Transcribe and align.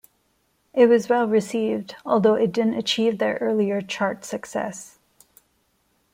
It 0.73 0.87
was 0.87 1.09
well 1.09 1.27
received, 1.27 1.95
although 2.07 2.33
it 2.33 2.51
didn't 2.51 2.73
achieve 2.73 3.19
their 3.19 3.35
earlier 3.35 3.83
chart 3.83 4.25
success. 4.25 4.97